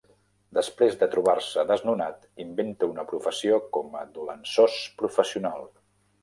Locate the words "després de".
0.57-1.07